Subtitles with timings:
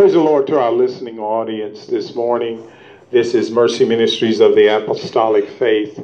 [0.00, 2.66] Praise the Lord to our listening audience this morning.
[3.10, 6.02] This is Mercy Ministries of the Apostolic Faith.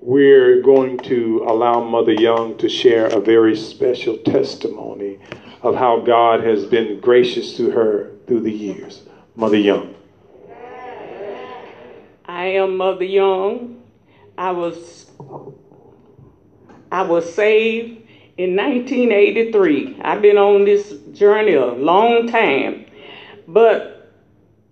[0.00, 5.18] We're going to allow Mother Young to share a very special testimony
[5.62, 9.02] of how God has been gracious to her through the years.
[9.34, 9.92] Mother Young.
[12.26, 13.82] I am Mother Young.
[14.38, 15.10] I was
[16.92, 18.06] I was saved
[18.36, 19.98] in 1983.
[20.00, 22.81] I've been on this journey a long time.
[23.46, 24.12] But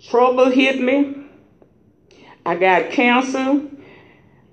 [0.09, 1.17] trouble hit me.
[2.47, 3.63] I got cancer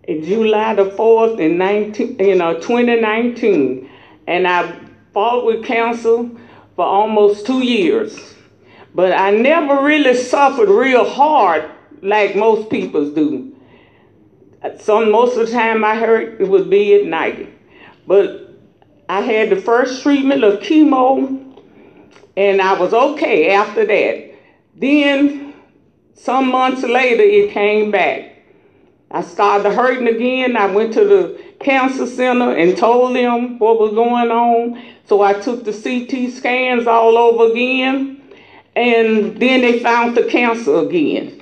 [0.04, 3.90] in July the 4th in 19, you know, 2019.
[4.28, 4.80] And I
[5.14, 6.30] fought with cancer
[6.76, 8.36] for almost two years.
[8.94, 11.70] But I never really suffered real hard
[12.02, 13.56] like most people do.
[14.80, 17.54] Some most of the time I heard it would be at night.
[18.06, 18.56] But
[19.10, 21.47] I had the first treatment of chemo
[22.38, 24.32] and I was okay after that.
[24.76, 25.56] Then,
[26.14, 28.44] some months later, it came back.
[29.10, 30.56] I started hurting again.
[30.56, 34.84] I went to the cancer center and told them what was going on.
[35.06, 38.22] So I took the CT scans all over again.
[38.76, 41.42] And then they found the cancer again.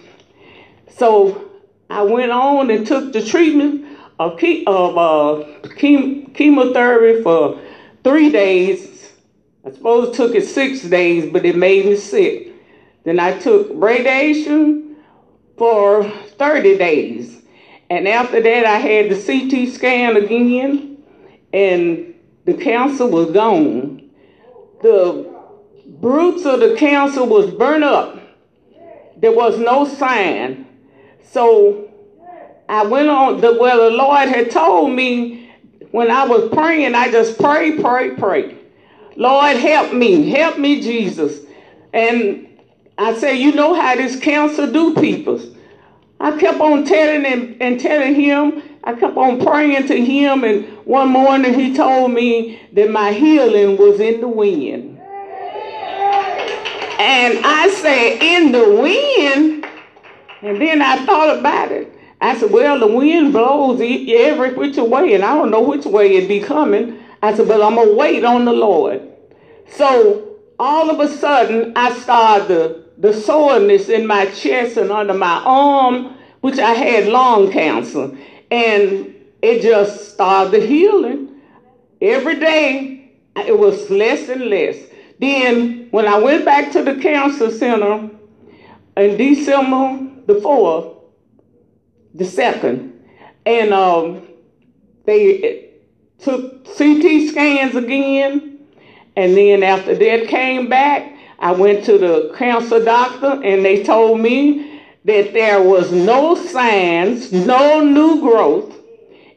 [0.88, 1.52] So
[1.90, 3.86] I went on and took the treatment
[4.18, 7.60] of, of uh, chemotherapy for
[8.02, 8.95] three days
[9.66, 12.54] I suppose it took it six days, but it made me sick.
[13.04, 14.98] Then I took radiation
[15.58, 16.04] for
[16.38, 17.42] 30 days.
[17.90, 20.98] And after that, I had the CT scan again,
[21.54, 22.14] and
[22.46, 24.10] the cancer was gone.
[24.82, 25.34] The
[26.00, 28.20] roots of the cancer was burnt up.
[29.18, 30.68] There was no sign.
[31.24, 31.90] So
[32.70, 35.52] I went on the well the Lord had told me
[35.92, 38.58] when I was praying, I just pray, pray, pray.
[39.16, 40.30] Lord, help me.
[40.30, 41.46] Help me, Jesus.
[41.94, 42.48] And
[42.98, 45.42] I say, you know how this cancer do people.
[46.20, 50.66] I kept on telling him and telling him, I kept on praying to him, and
[50.86, 55.00] one morning he told me that my healing was in the wind.
[56.98, 59.66] And I said, in the wind?
[60.42, 61.92] And then I thought about it.
[62.22, 66.16] I said, well, the wind blows every which way, and I don't know which way
[66.16, 67.00] it be coming.
[67.26, 69.02] I said, but I'm going to wait on the Lord.
[69.70, 75.14] So all of a sudden, I started the, the soreness in my chest and under
[75.14, 78.16] my arm, which I had lung cancer.
[78.52, 81.42] And it just started healing.
[82.02, 84.78] Every day, it was less and less.
[85.20, 88.10] Then, when I went back to the cancer center
[88.98, 90.96] in December the 4th,
[92.14, 92.92] the 2nd,
[93.46, 94.28] and um,
[95.06, 95.65] they
[96.20, 98.60] took CT scans again.
[99.16, 104.20] And then after that came back, I went to the cancer doctor and they told
[104.20, 108.74] me that there was no signs, no new growth.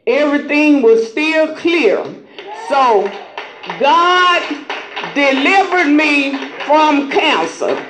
[0.07, 2.03] Everything was still clear.
[2.67, 3.11] So
[3.79, 4.65] God
[5.13, 7.88] delivered me from cancer.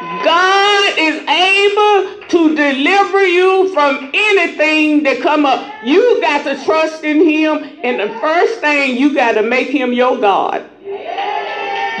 [0.00, 5.62] God is able to deliver you from anything that come up.
[5.84, 7.62] You got to trust in him.
[7.84, 10.64] And the first thing, you got to make him your God.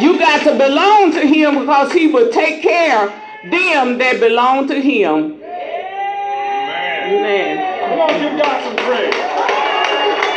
[0.00, 3.10] You got to belong to him because he will take care of
[3.50, 5.38] them that belong to him.
[5.42, 7.10] Amen.
[7.12, 7.90] Amen.
[7.90, 9.14] Come on, give God some praise.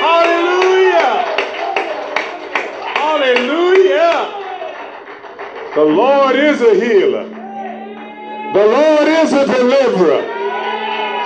[0.03, 1.23] Hallelujah.
[2.99, 4.43] Hallelujah.
[5.75, 7.32] The Lord is a healer.
[8.53, 10.21] The Lord is a deliverer.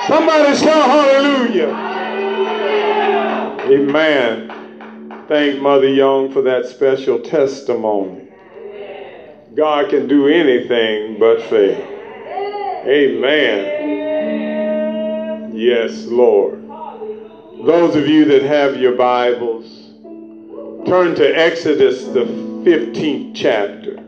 [0.07, 1.73] Somebody shout hallelujah.
[3.69, 4.47] Amen.
[5.27, 8.29] Thank Mother Young for that special testimony.
[9.55, 11.85] God can do anything but fail.
[12.87, 13.97] Amen.
[15.53, 16.65] Yes, Lord.
[17.65, 19.65] Those of you that have your Bibles,
[20.87, 24.06] turn to Exodus, the 15th chapter.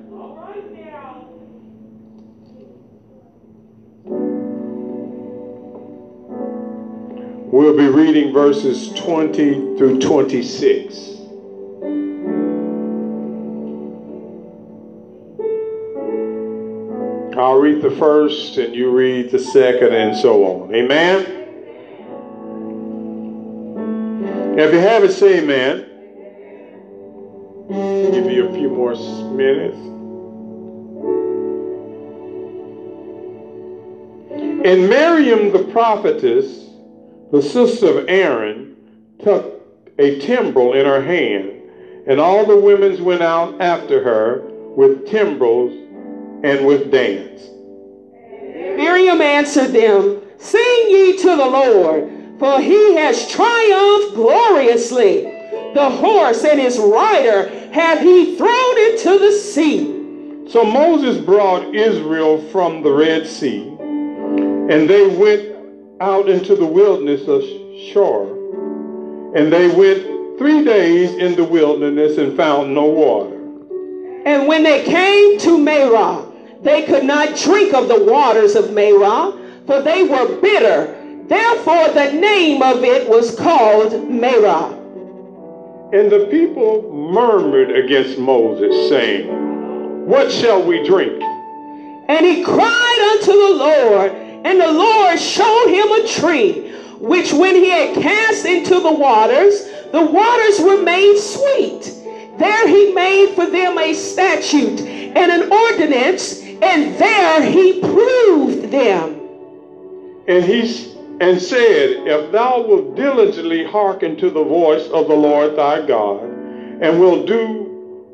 [7.52, 10.96] We'll be reading verses 20 through 26.
[17.36, 20.76] I'll read the first and you read the second and so on.
[20.76, 21.22] Amen?
[24.60, 25.88] If you have it, say amen.
[28.14, 28.94] Give you a few more
[29.34, 29.76] minutes.
[34.68, 36.69] And Miriam the prophetess
[37.32, 38.76] the sister of Aaron
[39.24, 39.62] took
[40.00, 41.52] a timbrel in her hand,
[42.08, 44.42] and all the women went out after her
[44.76, 45.74] with timbrels
[46.44, 47.42] and with dance.
[48.78, 52.10] Miriam answered them, Sing ye to the Lord,
[52.40, 55.24] for he has triumphed gloriously.
[55.74, 60.48] The horse and his rider hath he thrown into the sea.
[60.50, 65.49] So Moses brought Israel from the Red Sea, and they went
[66.02, 67.44] out into the wilderness of
[67.92, 68.24] Shur.
[69.36, 73.36] And they went three days in the wilderness and found no water.
[74.26, 76.26] And when they came to Marah,
[76.62, 80.96] they could not drink of the waters of Marah, for they were bitter.
[81.28, 84.76] Therefore, the name of it was called Marah.
[85.92, 89.28] And the people murmured against Moses, saying,
[90.08, 91.22] What shall we drink?
[92.10, 97.56] And he cried unto the Lord, and the Lord showed him a tree, which when
[97.56, 101.94] he had cast into the waters, the waters were made sweet.
[102.38, 109.20] There he made for them a statute and an ordinance, and there he proved them.
[110.28, 110.90] And he
[111.20, 116.24] and said, If thou wilt diligently hearken to the voice of the Lord thy God,
[116.24, 117.66] and will do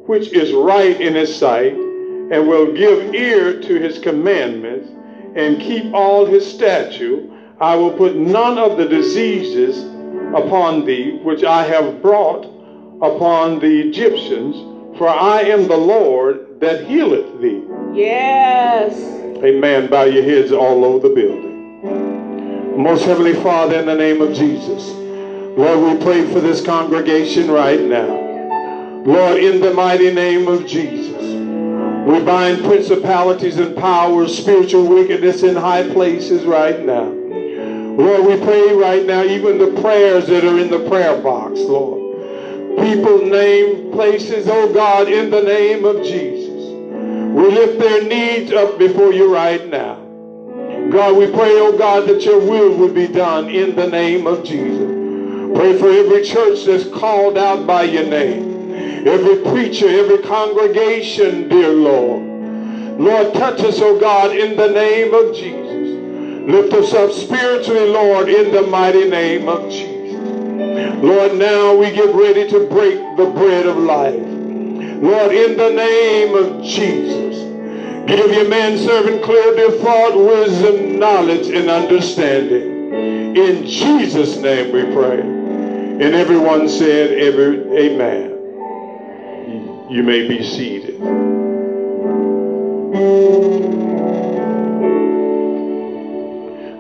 [0.08, 4.90] which is right in his sight, and will give ear to his commandments,
[5.36, 7.30] and keep all his statute,
[7.60, 9.84] I will put none of the diseases
[10.34, 12.46] upon thee which I have brought
[13.02, 17.64] upon the Egyptians, for I am the Lord that healeth thee.
[17.94, 18.94] Yes.
[19.44, 19.90] Amen.
[19.90, 22.82] Bow your heads all over the building.
[22.82, 24.90] Most Heavenly Father, in the name of Jesus,
[25.58, 29.04] Lord, we pray for this congregation right now.
[29.06, 31.22] Lord, in the mighty name of Jesus,
[32.06, 37.06] we bind principalities and powers, spiritual wickedness in high places right now.
[37.06, 42.78] Lord, we pray right now, even the prayers that are in the prayer box, Lord.
[42.78, 46.72] People name places, oh God, in the name of Jesus.
[47.34, 49.96] We lift their needs up before you right now.
[50.92, 54.44] God, we pray, oh God, that your will would be done in the name of
[54.44, 54.92] Jesus.
[55.58, 58.55] Pray for every church that's called out by your name.
[59.06, 63.00] Every preacher, every congregation, dear Lord.
[63.00, 66.50] Lord, touch us, oh God, in the name of Jesus.
[66.50, 69.96] Lift us up spiritually, Lord, in the mighty name of Jesus.
[71.04, 74.16] Lord, now we get ready to break the bread of life.
[74.16, 77.44] Lord, in the name of Jesus,
[78.08, 82.96] give your man servant clarity of thought, wisdom, knowledge, and understanding.
[83.36, 85.20] In Jesus' name we pray.
[85.20, 88.35] And everyone said, every, Amen.
[89.90, 91.00] You may be seated.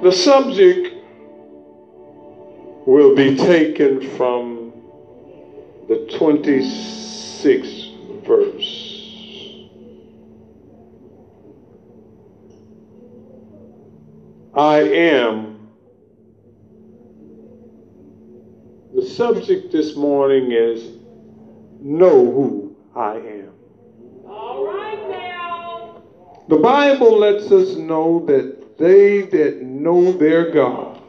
[0.02, 0.92] The subject
[2.88, 4.74] will be taken from
[5.88, 8.96] the 26th verse.
[14.56, 15.70] I am.
[18.96, 20.98] The subject this morning is
[21.82, 22.65] know who
[22.96, 23.52] I am.
[24.26, 26.02] All right now.
[26.48, 31.02] The Bible lets us know that they that know their God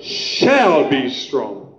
[0.00, 1.74] shall be strong,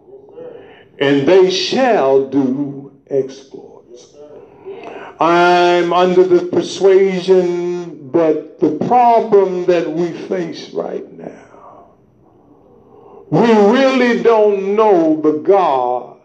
[1.00, 4.16] and they shall do exploits.
[5.20, 11.94] I'm under the persuasion that the problem that we face right now,
[13.30, 16.20] we really don't know the God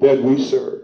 [0.00, 0.79] that we serve.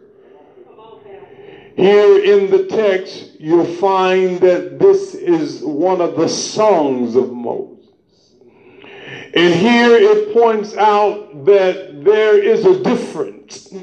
[1.76, 7.84] Here in the text, you'll find that this is one of the songs of Moses.
[9.34, 13.74] And here it points out that there is a difference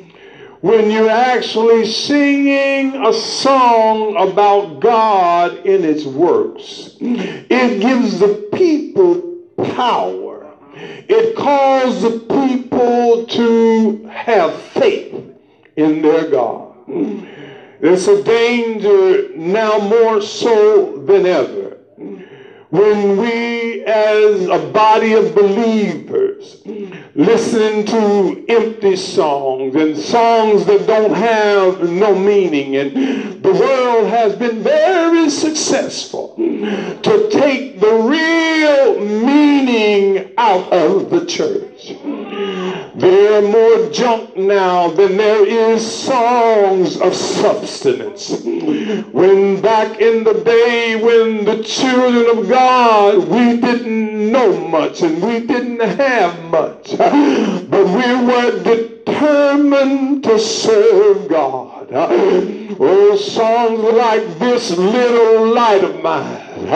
[0.62, 6.98] when you're actually singing a song about God in its works.
[7.00, 9.40] It gives the people
[9.76, 10.52] power.
[10.76, 15.14] It calls the people to have faith
[15.76, 16.74] in their God.
[17.86, 21.80] It's a danger now more so than ever.
[22.70, 26.62] When we, as a body of believers,
[27.14, 34.38] listen to empty songs and songs that don't have no meaning, and the world has
[34.38, 41.73] been very successful to take the real meaning out of the church.
[41.86, 48.42] There are more junk now than there is songs of substance.
[49.12, 55.22] When back in the day when the children of God, we didn't know much and
[55.22, 61.90] we didn't have much, but we were determined to serve God.
[61.92, 66.70] Oh, songs like this little light of mine.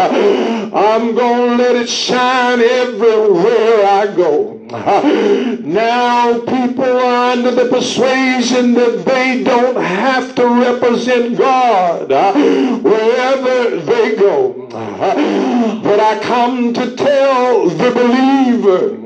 [0.73, 4.56] I'm going to let it shine everywhere I go.
[5.63, 12.09] Now people are under the persuasion that they don't have to represent God
[12.83, 14.66] wherever they go.
[14.67, 18.97] But I come to tell the believer,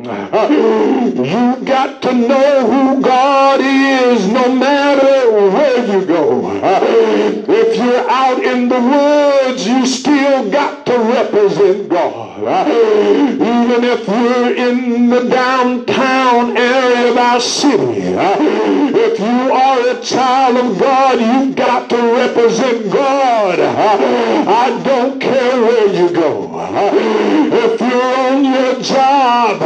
[1.21, 6.49] you got to know who God is no matter where you go.
[7.71, 12.39] If you're out in the woods, you still got to represent God.
[12.67, 18.01] Even if you're in the downtown area of our city,
[19.07, 23.59] if you are a child of God, you've got to represent God.
[23.59, 26.49] I don't care where you go.
[27.53, 29.61] If you're on your job,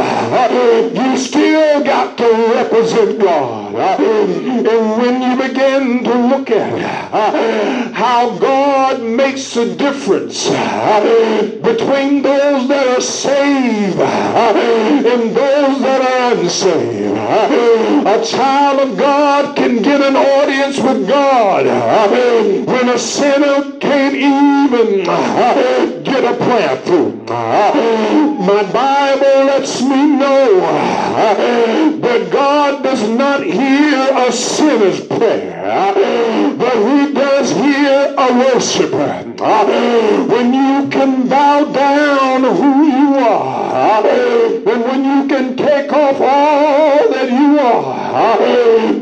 [0.94, 3.74] you still got to represent God.
[3.74, 4.66] And
[4.98, 13.00] when you begin to look at how God makes a difference between those that are
[13.00, 17.16] saved and those that are unsaved,
[18.06, 21.66] a child of God can get an audience with God
[22.66, 25.06] when a sinner can't even
[26.02, 27.12] get a prayer through.
[27.26, 30.60] My Bible lets me know
[32.00, 35.94] that God does not hear a sinner's prayer,
[36.56, 39.24] but he does hear a worshiper.
[40.28, 47.08] When you can bow down who you are, and when you can take off all
[47.10, 48.38] that you are,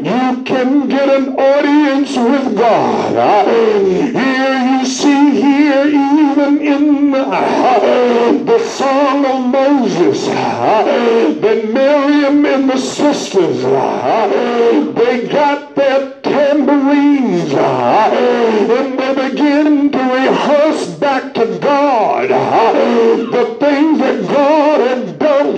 [0.04, 3.46] you can get an audience with God.
[3.46, 13.62] Here you see here even in the song of Moses that Miriam and the sisters
[14.94, 24.18] they got their tambourines and they begin to rehearse back to God the things that
[24.28, 25.54] God had done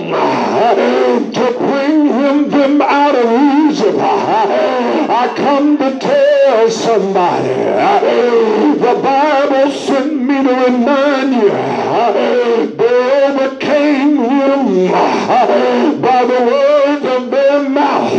[1.33, 3.97] to bring him them out of Egypt.
[3.99, 7.55] I come to tell somebody
[8.87, 11.49] the Bible sent me to remind you
[12.77, 14.91] they overcame him
[16.01, 18.13] by the words of their mouth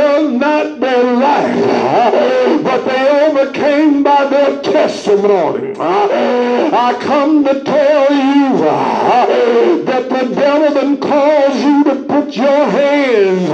[0.00, 5.74] loved not their life but they overcame by their testimony.
[5.78, 13.48] I come to tell you that the devil then calls you to put your hands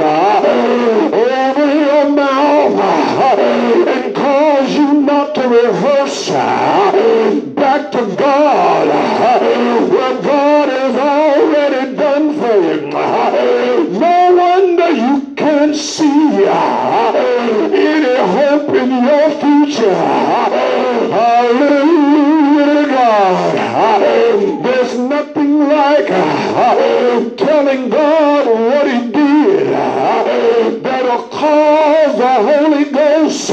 [1.15, 2.47] over your mouth
[5.07, 12.91] not to rehearse uh, back to God uh, what God has already done for you.
[14.01, 17.13] No wonder you can't see uh,
[17.73, 19.95] any hope in your future.
[21.15, 24.01] Hallelujah to God.
[24.65, 26.09] There's nothing like
[27.37, 29.69] telling God what he did
[30.83, 33.51] that'll cause the Holy Ghost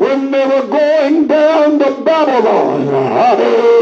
[0.00, 3.75] when they were going down to Babylon.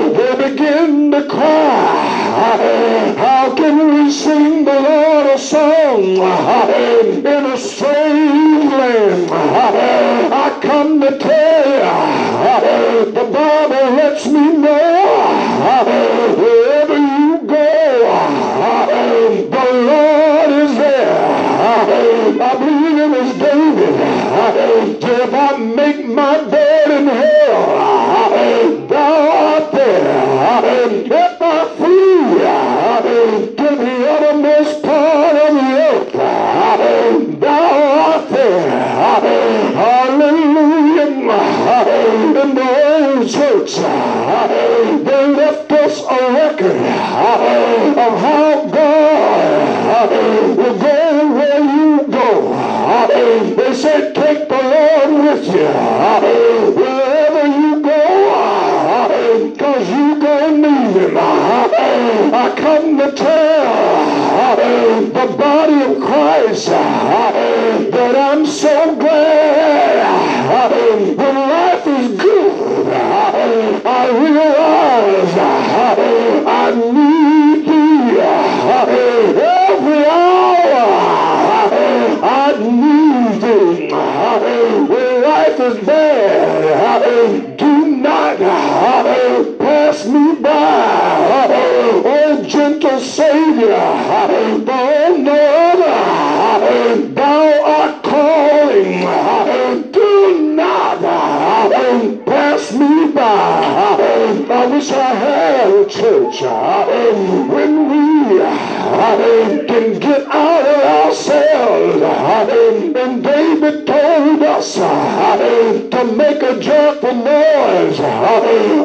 [117.75, 118.01] Noise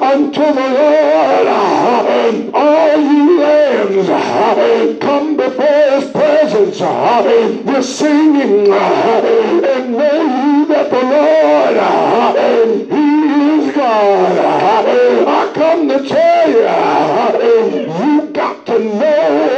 [0.02, 1.48] unto the Lord.
[2.54, 4.10] All you lambs,
[5.02, 6.82] come before his presence
[7.66, 11.78] with singing and know you that the Lord,
[12.92, 13.06] he
[13.60, 14.38] is God.
[15.28, 16.62] I come to tell you,
[18.06, 19.50] you got to know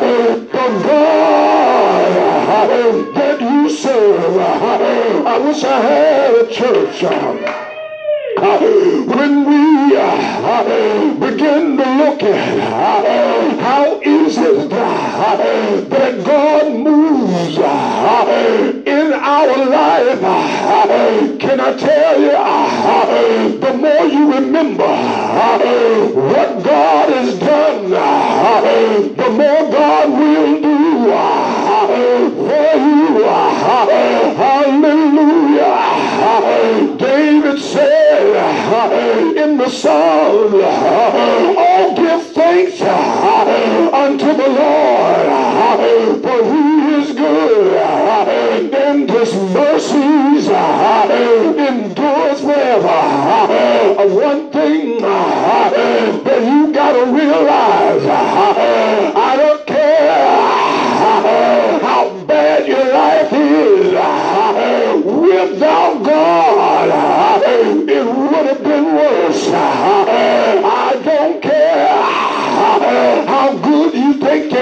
[0.00, 0.82] the God
[3.14, 4.36] that you serve.
[4.38, 7.02] I wish I had a church.
[9.22, 18.82] When we uh, begin to look at uh, how is it that God moves uh,
[18.84, 20.18] in our life,
[21.38, 26.71] can I tell you, the more you remember what God
[40.54, 45.78] Oh, give thanks uh, unto the Lord, uh,
[46.20, 53.00] for he is good, uh, and his mercies endures forever.
[54.14, 60.50] One thing that you gotta realize, I don't care
[61.80, 63.92] how bad your life is,
[65.06, 67.42] without God,
[67.88, 69.91] it would have been worse.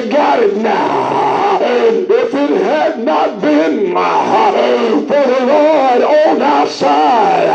[0.00, 1.58] You got it now.
[1.60, 7.46] If it had not been for the Lord on our side,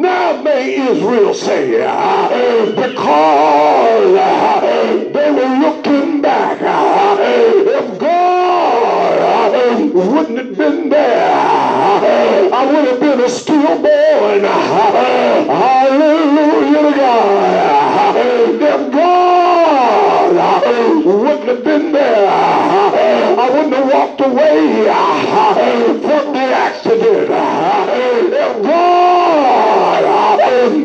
[0.00, 1.78] now may Israel say,
[2.74, 4.14] because
[5.12, 6.60] they were looking back,
[7.20, 9.52] if God
[9.94, 14.44] wouldn't have been there, I would have been a stillborn.
[15.54, 18.16] Hallelujah to God.
[18.16, 19.23] If God
[20.64, 24.84] wouldn't have been there, I wouldn't have walked away
[26.00, 27.30] from the accident.
[28.32, 30.02] If God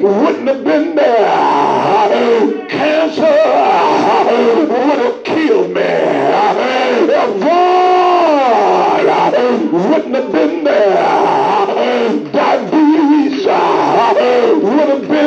[0.04, 3.38] wouldn't have been there, cancer
[4.70, 5.82] would have killed me.
[7.12, 9.06] If God
[9.72, 11.06] wouldn't have been there,
[12.32, 15.19] diabetes would have been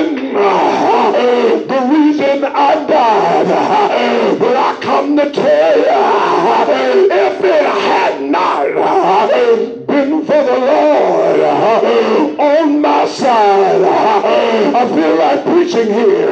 [5.14, 8.64] Tell you, if it had not
[9.86, 11.40] been for the Lord
[12.40, 16.30] on my side, I feel like preaching here.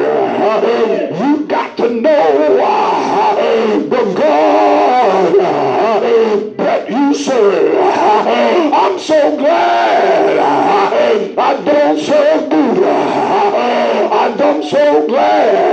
[1.19, 2.57] You got to know
[3.87, 5.35] the God
[6.57, 7.77] that you serve.
[7.77, 10.39] I'm so glad
[11.37, 12.95] I don't serve Buddha.
[14.11, 15.71] I'm so glad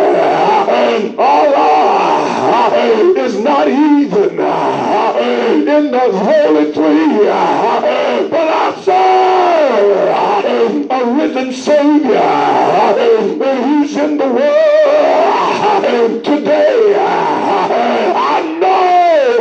[5.98, 7.28] in holy tree.
[7.28, 12.16] Uh, but I serve uh, a risen Savior.
[12.16, 16.94] Uh, and He's in the world today.
[16.96, 19.38] I know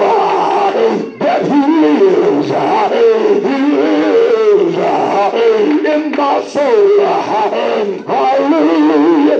[1.19, 2.49] that He lives.
[3.45, 4.77] He lives
[5.85, 6.99] in my soul.
[8.07, 9.39] Hallelujah.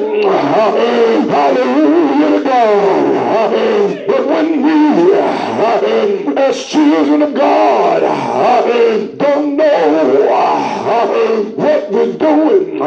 [1.30, 4.08] Hallelujah to God.
[4.08, 4.78] But when we,
[6.48, 8.02] as children of God,
[9.18, 10.26] don't know
[11.58, 12.80] what we're doing,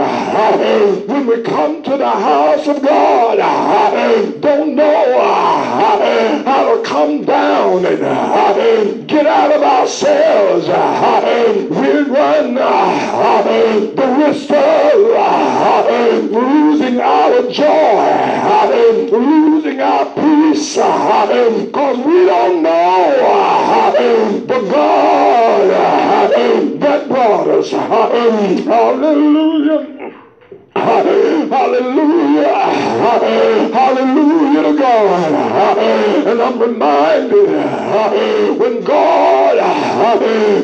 [1.06, 3.36] when we come to the house of God,
[4.40, 5.20] don't know
[6.46, 10.66] how to come down and get out of ourselves.
[10.66, 10.72] We
[12.10, 19.49] run the risk of losing our joy,
[20.60, 23.92] peace, because we don't know
[24.46, 25.70] the God
[26.80, 27.70] that brought us.
[27.70, 28.66] Hallelujah.
[30.90, 32.50] Hallelujah.
[33.72, 35.78] Hallelujah to God.
[36.26, 37.48] And I'm reminded
[38.58, 40.18] when God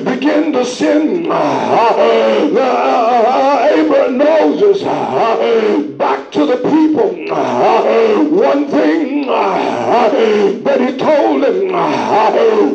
[0.05, 2.09] began to send uh,
[3.73, 4.83] Abraham Moses
[5.97, 7.11] back to the people,
[8.37, 11.69] one thing But he told him,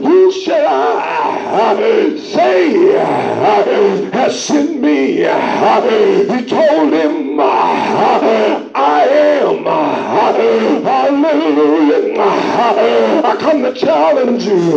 [0.03, 5.25] Who shall I say uh, has sent me?
[5.25, 5.81] Uh,
[6.33, 9.65] he told him, uh, I am.
[10.85, 12.21] Hallelujah.
[12.21, 14.71] I come to challenge you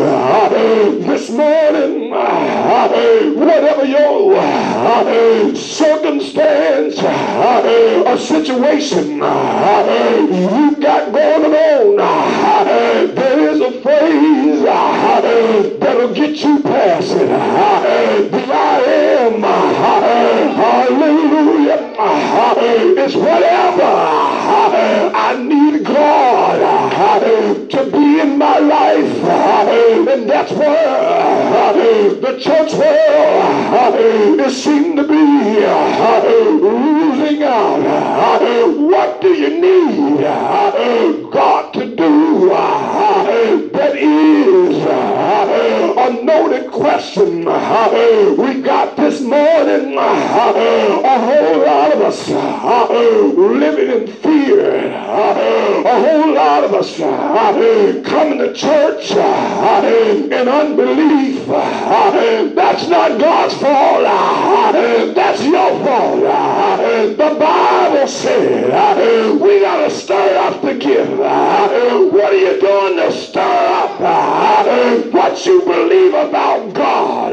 [1.05, 2.11] this morning.
[2.11, 11.97] Whatever your circumstance or situation you got going on,
[13.15, 14.65] there is a phrase
[16.43, 17.31] you past it.
[17.31, 19.43] I am.
[20.55, 21.79] Hallelujah.
[22.97, 23.83] It's whatever
[25.15, 26.59] I need God
[27.71, 29.25] to be in my life.
[30.09, 31.73] And that's where
[32.21, 33.95] the church world
[34.41, 35.15] is seem to be
[36.61, 38.41] losing out.
[38.79, 40.21] What do you need
[41.31, 42.49] God to do?
[43.73, 47.39] That is a question
[48.37, 49.97] we got this morning.
[49.97, 54.93] A whole lot of us living in fear.
[54.93, 61.47] A whole lot of us coming to church in unbelief.
[62.55, 64.05] That's not God's fault.
[65.15, 66.21] That's your fault.
[67.17, 71.13] The Bible said we got to stir up the gift.
[71.13, 74.01] What are you doing to stir up
[75.15, 77.33] what you believe about God?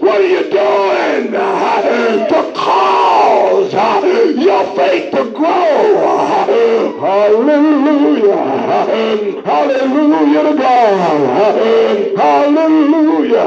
[0.00, 6.47] What are you doing to cause your faith to grow?
[7.00, 8.36] Hallelujah.
[9.44, 12.18] Hallelujah to God.
[12.18, 13.46] Hallelujah.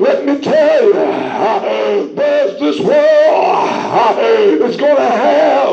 [0.00, 3.26] Let me tell you, there's this world
[4.66, 5.68] is going to have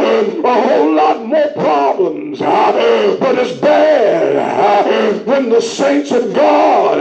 [0.00, 6.98] a whole lot more problems, but it's bad when the saints of God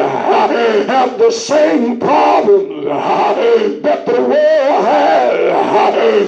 [0.88, 2.86] have the same problems
[3.84, 5.28] that the world has.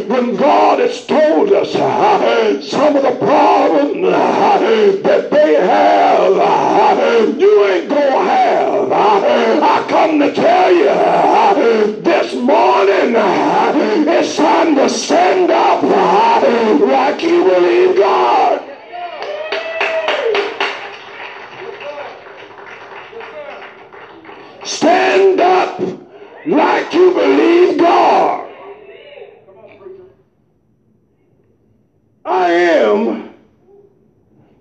[0.08, 1.74] When God has told us
[2.62, 8.92] some of the problems that they have, you ain't gonna have.
[8.92, 13.16] I come to tell you this morning
[14.08, 18.64] it's time to stand up like you believe God.
[24.64, 25.80] Stand up
[26.46, 28.46] like you believe God.
[32.26, 33.34] I am,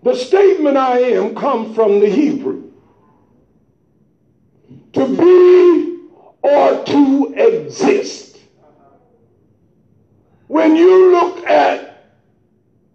[0.02, 2.70] the statement I am come from the Hebrew.
[4.94, 5.98] To be
[6.42, 8.38] or to exist.
[10.46, 11.88] When you look at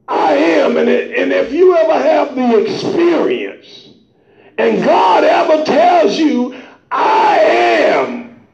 [0.07, 3.89] I am, and, it, and if you ever have the experience,
[4.57, 8.45] and God ever tells you, I am,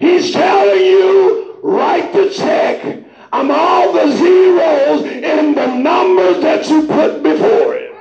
[0.00, 3.03] He's telling you, write the check.
[3.34, 7.92] I'm all the zeros in the numbers that you put before it.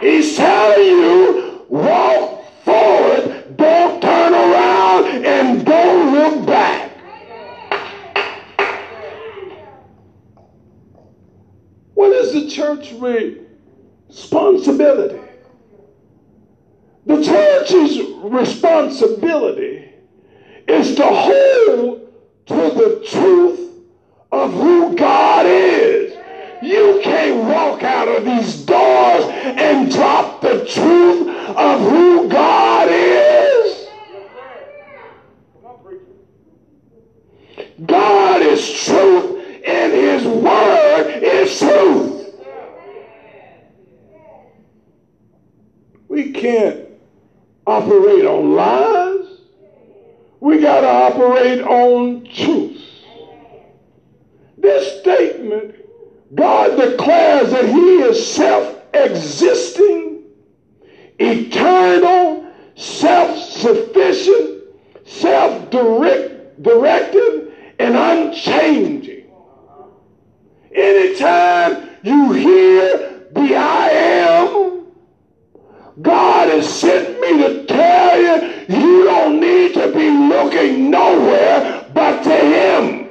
[0.00, 6.92] He's telling you, walk forward, don't turn around, and don't look back.
[11.92, 12.90] What is the church
[14.08, 15.20] responsibility?
[17.04, 19.93] The church's responsibility
[20.68, 22.12] is to hold
[22.46, 23.70] to the truth
[24.32, 26.12] of who God is.
[26.62, 33.88] You can't walk out of these doors and drop the truth of who God is.
[37.86, 42.34] God is truth and his word is truth.
[46.08, 46.86] We can't
[47.66, 49.03] operate on lies.
[50.44, 52.78] We got to operate on truth.
[54.58, 55.74] This statement,
[56.34, 60.24] God declares that he is self-existing,
[61.18, 64.64] eternal, self-sufficient,
[65.06, 69.24] self-directed, and unchanging.
[70.74, 74.88] Anytime you hear the I am,
[76.02, 78.53] God has sent me to tell you
[80.42, 83.08] looking nowhere but to Him.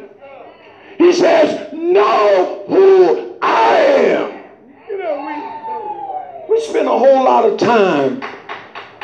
[0.98, 4.44] He says, know who I am.
[4.90, 8.22] You know, we, we spend a whole lot of time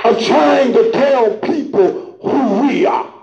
[0.03, 3.13] of trying to tell people who we are.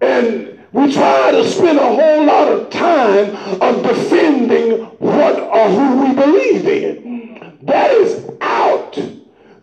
[0.00, 6.04] And we try to spend a whole lot of time of defending what or who
[6.04, 7.58] we believe in.
[7.62, 8.98] That is out.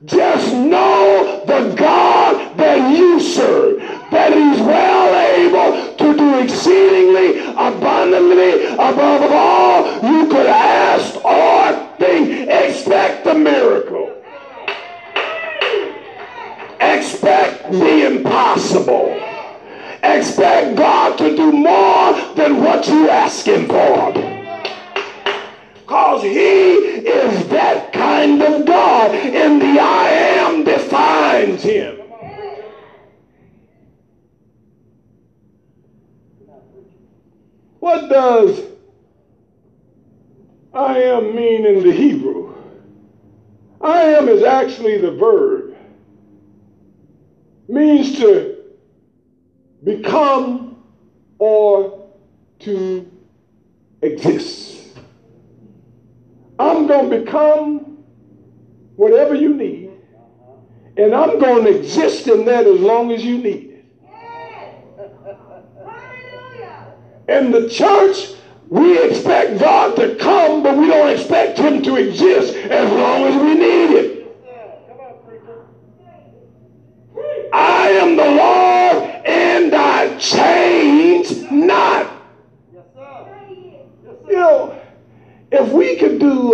[0.06, 3.80] Just know the God that you serve,
[4.12, 12.50] that he's well able to do exceedingly abundantly above all you could ask or think.
[12.50, 14.16] Expect the miracle.
[16.80, 19.22] Expect the impossible.
[20.02, 24.39] Expect God to do more than what you ask him for.
[25.90, 29.10] Because he is that kind of God.
[29.10, 31.98] And the I am defines him.
[37.80, 38.62] What does
[40.76, 42.54] I am mean in the Hebrew?
[43.82, 45.76] I am is actually the verb.
[47.68, 48.58] Means to
[49.84, 50.84] become
[51.40, 52.12] or
[52.60, 53.12] to
[54.04, 54.79] exist.
[56.60, 58.04] I'm going to become
[58.98, 59.92] whatever you need,
[60.98, 63.86] and I'm going to exist in that as long as you need it.
[67.30, 68.34] In the church,
[68.68, 73.42] we expect God to come, but we don't expect him to exist as long as
[73.42, 73.99] we need him.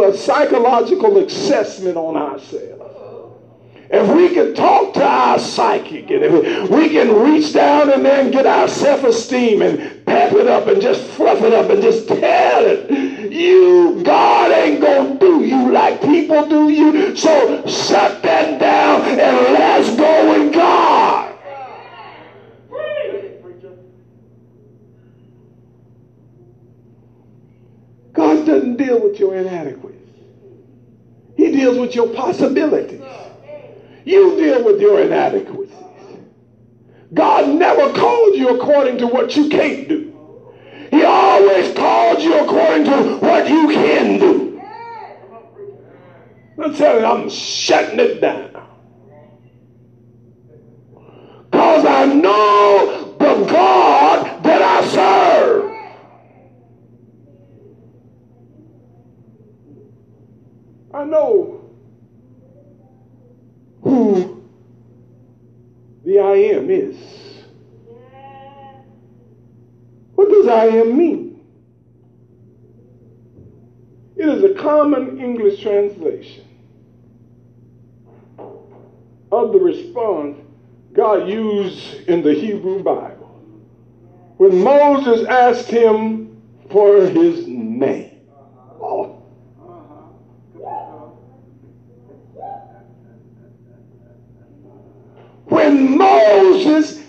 [0.04, 2.96] A psychological assessment on ourselves,
[3.90, 8.32] if we can talk to our psychic and if we can reach down and then
[8.32, 12.66] get our self-esteem and pep it up and just fluff it up and just tell
[12.66, 12.90] it,
[13.32, 17.16] you, God ain't gonna do you like people do you.
[17.16, 21.36] So shut that down and let's go with God.
[28.14, 30.02] God doesn't deal with your inadequacies.
[31.36, 33.02] He deals with your possibilities.
[34.06, 35.72] You deal with your inadequacies.
[37.14, 40.12] God never called you according to what you can't do.
[40.92, 44.62] He always called you according to what you can do.
[46.62, 48.52] I'm telling you, I'm shutting it down.
[51.52, 55.66] Because I know the God that I serve.
[60.96, 61.60] I know
[63.84, 64.42] who
[66.06, 66.96] the I am is.
[70.16, 71.42] What does I am mean?
[74.16, 76.46] It is a common English translation
[79.34, 80.38] of the response
[80.94, 83.44] God used in the Hebrew Bible
[84.38, 88.15] when Moses asked him for his name.
[95.76, 97.00] Moses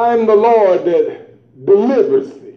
[0.00, 2.54] I am the Lord that delivers thee.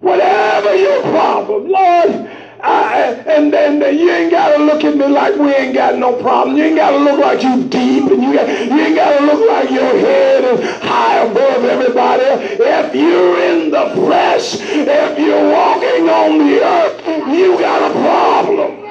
[0.00, 2.30] Whatever your problem, Lord,
[2.62, 6.14] I, and then you ain't got to look at me like we ain't got no
[6.22, 6.56] problem.
[6.56, 9.26] You ain't got to look like you deep, and you, got, you ain't got to
[9.26, 12.22] look like your head is high above everybody.
[12.22, 18.83] If you're in the flesh, if you're walking on the earth, you got a problem.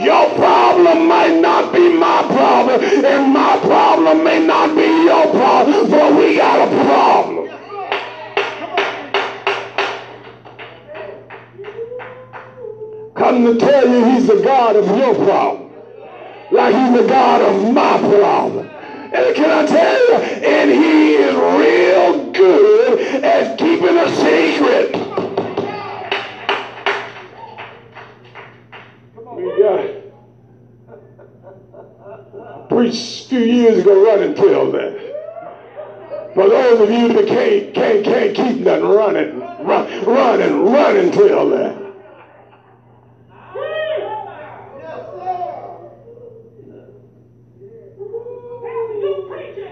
[0.00, 5.90] Your problem might not be my problem, and my problem may not be your problem,
[5.90, 7.48] but we got a problem.
[13.38, 15.70] I'm to tell you he's the God of your problem.
[16.50, 18.68] Like he's the God of my problem.
[18.68, 20.14] And can I tell you?
[20.14, 25.07] And he is real good at keeping a secret.
[32.68, 35.08] Preached a few years ago running till that.
[36.34, 41.50] For those of you that can't, can't, can't keep nothing running, run, running, running till
[41.50, 41.88] that.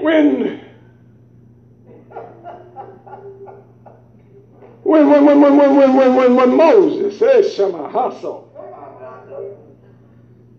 [0.02, 0.60] When
[4.82, 8.45] when when when when when when when, when Moses says Shema Hasso.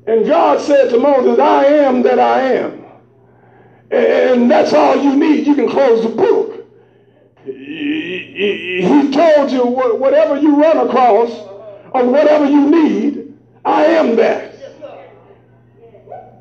[0.07, 2.85] And God said to Moses, I am that I am.
[3.91, 5.45] And that's all you need.
[5.45, 6.65] You can close the book.
[7.43, 11.31] He told you whatever you run across
[11.91, 14.55] or whatever you need, I am that.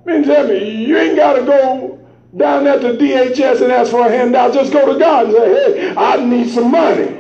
[0.06, 2.00] I mean, tell me, you ain't got to go
[2.36, 4.54] down at the DHS and ask for a handout.
[4.54, 7.18] Just go to God and say, hey, I need some money.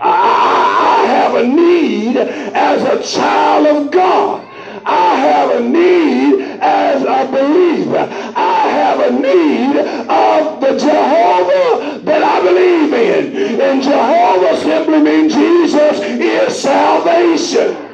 [0.00, 4.49] I have a need as a child of God.
[4.84, 8.08] I have a need as a believer.
[8.36, 13.60] I have a need of the Jehovah that I believe in.
[13.60, 17.88] And Jehovah simply means Jesus is salvation.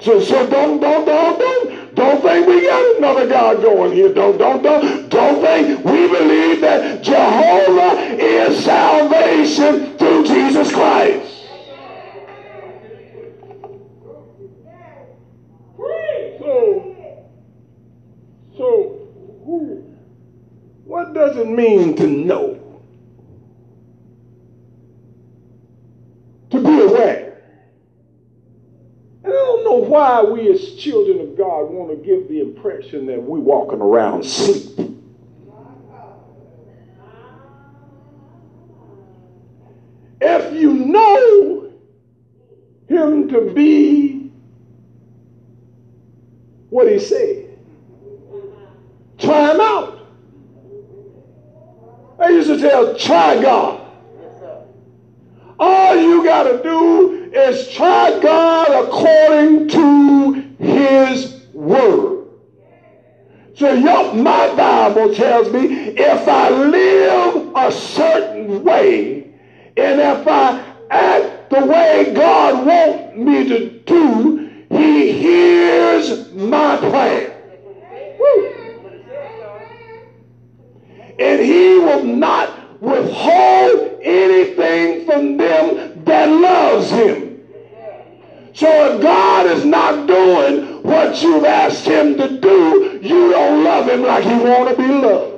[0.00, 4.12] So, so don't, don't, don't, don't, don't think we got another God going here.
[4.12, 7.65] Don't, don't, don't, don't think we believe that Jehovah
[21.26, 22.82] does it mean to know?
[26.50, 27.42] To be aware.
[29.24, 33.06] And I don't know why we as children of God want to give the impression
[33.06, 34.72] that we're walking around sleep.
[40.20, 41.72] If you know
[42.88, 44.32] him to be
[46.70, 47.46] what he said,
[49.18, 49.95] Try him out.
[52.26, 53.80] I used to tell, try God.
[55.60, 62.26] All you got to do is try God according to his word.
[63.54, 69.32] So your, my Bible tells me if I live a certain way
[69.76, 77.25] and if I act the way God wants me to do, he hears my prayer.
[81.18, 87.40] And he will not withhold anything from them that loves him.
[88.52, 93.88] So if God is not doing what you've asked him to do, you don't love
[93.88, 95.32] him like he want to be loved.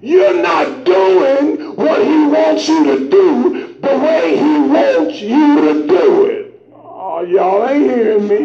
[0.00, 5.86] You're not doing what he wants you to do the way he wants you to
[5.88, 6.62] do it.
[6.72, 8.40] Oh, y'all ain't hearing me.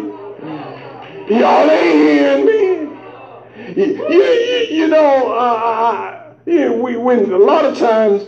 [1.30, 2.63] Y'all ain't hearing me
[3.76, 4.24] you, you,
[4.70, 8.24] you know, uh, yeah, we when a lot of times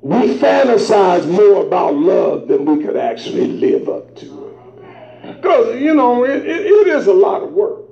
[0.00, 4.54] we fantasize more about love than we could actually live up to.
[5.22, 7.84] Because, you know, it, it, it is a lot of work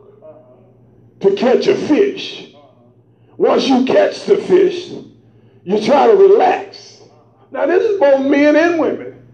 [1.20, 2.54] to catch a fish.
[3.36, 4.90] Once you catch the fish,
[5.64, 7.02] you try to relax.
[7.50, 9.26] Now, this is both men and women.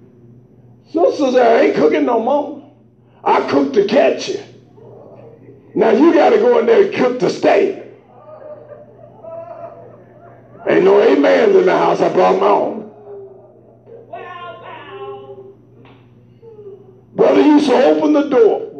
[0.87, 2.72] Sisters, I ain't cooking no more.
[3.22, 4.42] I cook to catch you.
[5.74, 7.78] Now you got to go in there and cook to stay.
[10.68, 12.00] Ain't no amens in the house.
[12.00, 12.83] I brought my own.
[17.14, 18.73] Brother used to open the door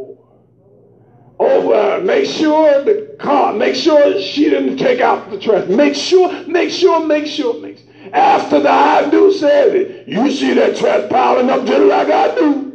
[1.39, 5.69] over, make sure the car, make sure she didn't take out the trash.
[5.69, 7.89] Make sure, make sure, make sure, make sure.
[8.13, 12.35] After the I do said it, you see that trash piling up just like I
[12.35, 12.72] do.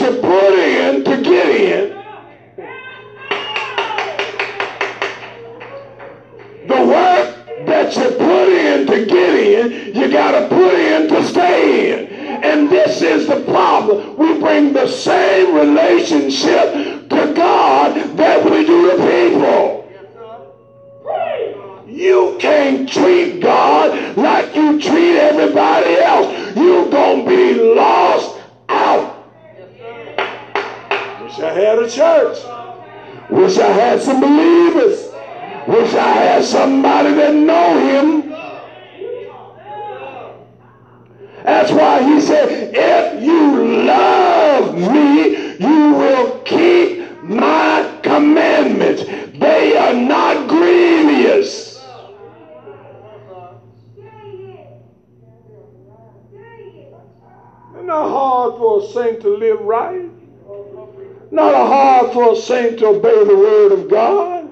[0.00, 1.90] You put in to get in,
[6.66, 11.24] the work that you put in to get in, you got to put in to
[11.26, 12.12] stay in.
[12.42, 14.16] And this is the problem.
[14.16, 19.82] We bring the same relationship to God that we do to people.
[21.86, 26.56] You can't treat God like you treat everybody else.
[26.56, 28.31] You're going to be lost
[31.32, 32.38] Wish I had a church.
[33.30, 35.10] Wish I had some believers.
[35.66, 38.28] Wish I had somebody that know him.
[41.42, 49.04] That's why he said, if you love me, you will keep my commandments.
[49.38, 51.82] They are not grievous.
[57.74, 60.10] It's not hard for a saint to live right.
[61.32, 64.50] Not hard for a saint to obey the word of God.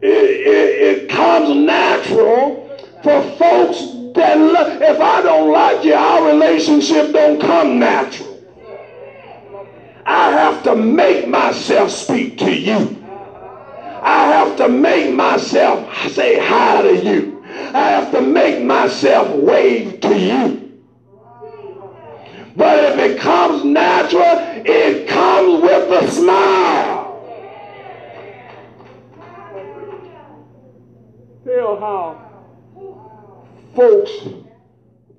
[0.00, 2.66] It, it, it comes natural
[3.02, 3.78] for folks
[4.14, 4.38] that
[4.80, 8.42] if I don't like you, our relationship don't come natural.
[10.06, 13.04] I have to make myself speak to you.
[14.02, 17.44] I have to make myself say hi to you.
[17.44, 20.61] I have to make myself wave to you.
[22.56, 24.22] But if it comes natural,
[24.66, 27.02] it comes with a smile.
[31.44, 32.32] Tell how
[33.74, 34.10] folks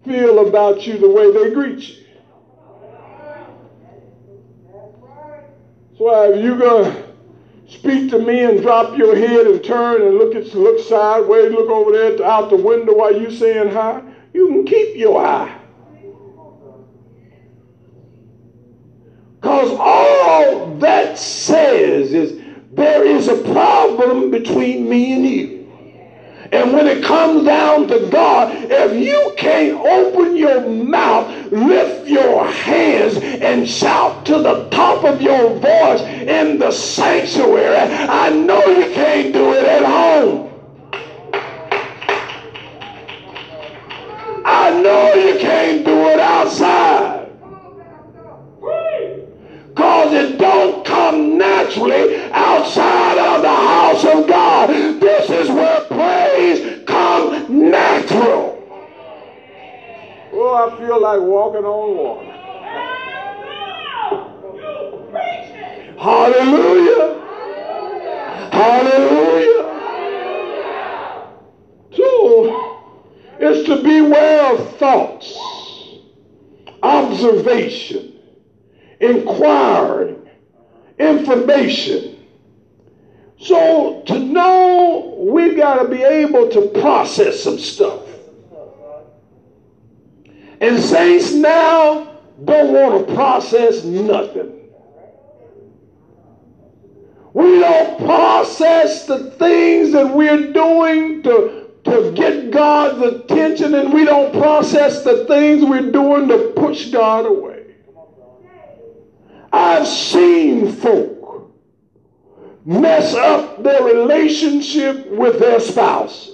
[0.05, 2.03] feel about you the way they greet you.
[5.97, 7.03] So if you gonna
[7.67, 11.69] speak to me and drop your head and turn and look at look sideways, look
[11.69, 14.01] over there out the window while you saying hi,
[14.33, 15.62] you can keep your eye.
[19.53, 22.41] Because all that says is
[22.71, 25.71] there is a problem between me and you.
[26.51, 32.47] And when it comes down to God, if you can't open your mouth, lift your
[32.47, 38.91] hands, and shout to the top of your voice in the sanctuary, I know you
[38.91, 40.49] can't do it at home.
[44.45, 47.12] I know you can't do it outside.
[50.13, 54.69] Because it don't come naturally outside of the house of God.
[54.69, 58.61] This is where praise comes natural.
[60.33, 62.29] Oh, I feel like walking on water.
[65.97, 67.19] Hallelujah.
[68.51, 69.63] Hallelujah.
[71.95, 72.79] So,
[73.39, 75.33] it's to beware of thoughts,
[76.83, 78.12] observation,
[79.03, 80.29] inquiring,
[80.97, 82.25] information.
[83.39, 88.01] So to know, we've got to be able to process some stuff.
[90.61, 94.61] And saints now don't want to process nothing.
[97.33, 104.05] We don't process the things that we're doing to, to get God's attention, and we
[104.05, 107.52] don't process the things we're doing to push God away.
[109.53, 111.53] I've seen folk
[112.65, 116.31] mess up their relationship with their spouses.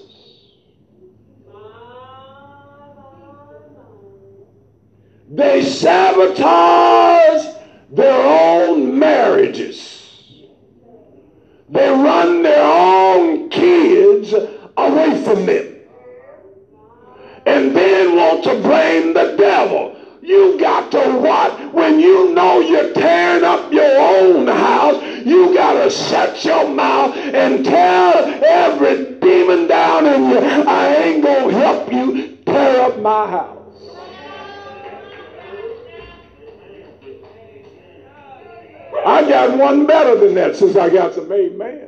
[5.29, 7.45] They sabotage
[7.91, 9.99] their own marriages.
[11.67, 14.33] They run their own kids
[14.77, 15.75] away from them.
[17.45, 19.98] And then want to blame the devil.
[20.29, 21.73] You got to what?
[21.73, 27.15] When you know you're tearing up your own house, you got to shut your mouth
[27.15, 28.13] and tell
[28.43, 33.57] every demon down in you, I ain't going to help you tear up my house.
[39.03, 41.87] I got one better than that since I got some amen.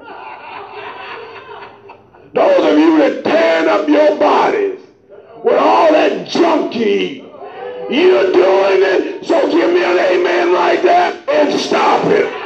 [2.33, 4.79] Those of you that tearing up your bodies
[5.43, 7.30] with all that junk you eat,
[7.91, 12.41] you're doing it, so give me an amen like that and stop it.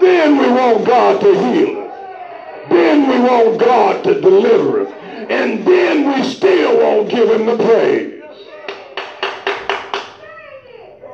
[0.00, 2.68] Then we want God to heal us.
[2.68, 4.92] Then we want God to deliver us.
[5.30, 8.22] And then we still won't give him the praise.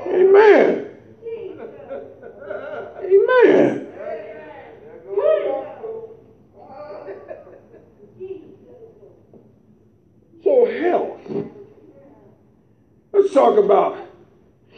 [0.09, 0.89] Amen.
[3.03, 3.89] Amen.
[10.45, 11.21] So health.
[13.13, 13.99] Let's talk about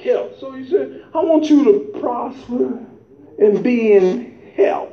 [0.03, 0.39] health.
[0.41, 2.85] So he said, I want you to prosper
[3.39, 4.91] and be in health.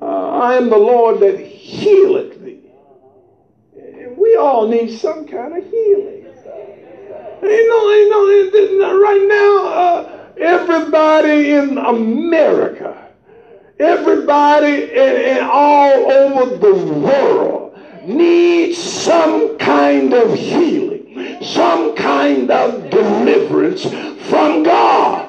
[0.00, 2.60] Uh, I am the Lord that healeth thee.
[3.76, 6.26] And we all need some kind of healing.
[7.42, 13.08] You know, you know, right now, uh, everybody in America,
[13.80, 20.91] everybody in, in all over the world needs some kind of healing,
[21.44, 23.82] some kind of deliverance
[24.28, 25.28] from God.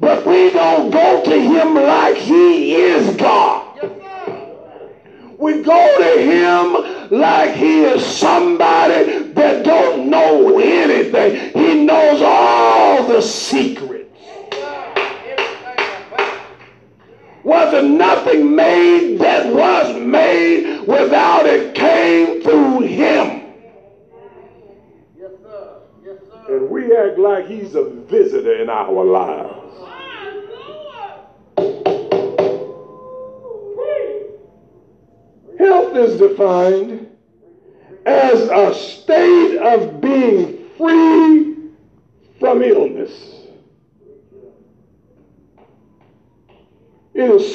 [0.00, 3.64] but we don't go to him like he is God.
[5.38, 11.52] We go to him like he is somebody that don't know anything.
[11.52, 14.04] He knows all the secrets.
[17.44, 23.37] Was there nothing made that was made without it came through him?
[26.48, 29.68] And we act like he's a visitor in our lives.
[35.58, 37.08] Health is defined
[38.06, 41.56] as a state of being free
[42.38, 43.34] from illness.
[47.12, 47.52] It is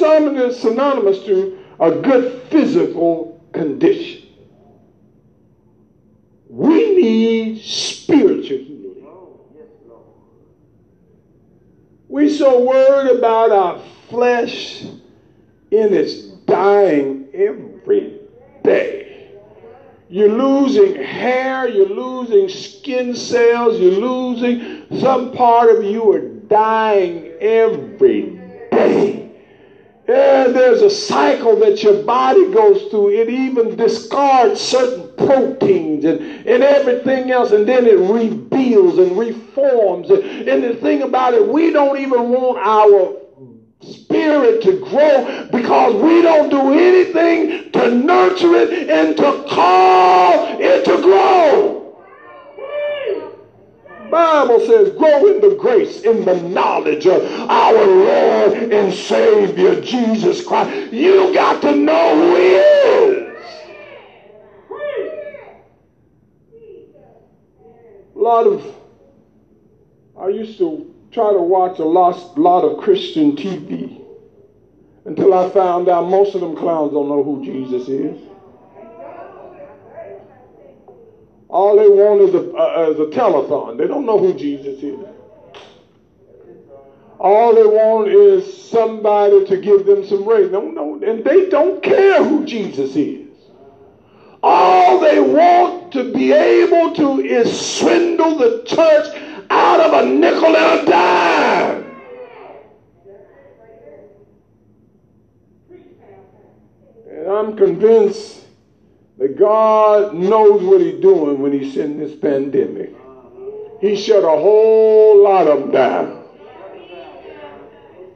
[0.60, 4.23] synonymous to a good physical condition.
[6.54, 9.08] We need spiritual healing.
[9.08, 9.40] Oh,
[12.08, 18.20] We're so worried about our flesh in its dying every
[18.64, 19.32] day.
[20.10, 27.32] You're losing hair, you're losing skin cells, you're losing some part of you are dying
[27.42, 28.40] every
[28.72, 29.32] day.
[30.08, 33.10] And there's a cycle that your body goes through.
[33.10, 40.10] It even discards certain proteins and, and everything else, and then it rebuilds and reforms.
[40.10, 43.18] And the thing about it, we don't even want our
[43.82, 50.86] spirit to grow because we don't do anything to nurture it and to call it
[50.86, 51.80] to grow.
[54.10, 60.46] Bible says, grow in the grace, in the knowledge of our Lord and Savior Jesus
[60.46, 60.94] Christ.
[60.94, 63.72] You got to know who He is.
[68.13, 68.76] A lot of,
[70.18, 74.02] I used to try to watch a lot, lot of Christian TV
[75.06, 78.22] until I found out most of them clowns don't know who Jesus is.
[81.50, 83.78] All they want is a, uh, is a telethon.
[83.78, 85.00] They don't know who Jesus is.
[87.20, 90.52] All they want is somebody to give them some raise.
[90.52, 93.23] No, no, and they don't care who Jesus is.
[94.46, 99.08] All they want to be able to is swindle the church
[99.50, 101.96] out of a nickel and a dime.
[107.10, 108.42] And I'm convinced
[109.18, 112.94] that God knows what he's doing when he sent this pandemic.
[113.80, 116.24] He shut a whole lot of them down.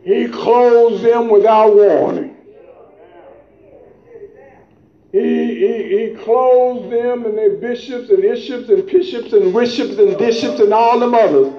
[0.04, 2.37] He closed them without warning.
[5.12, 10.18] He, he, he closed them and their bishops and bishops and bishops and bishops and
[10.18, 11.54] bishops and all them others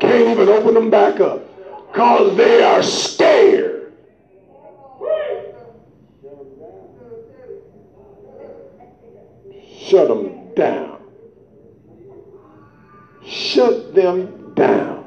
[0.00, 1.42] came and opened them back up
[1.92, 3.78] because they are scared
[9.88, 11.00] shut them down.
[13.24, 15.06] Shut them down.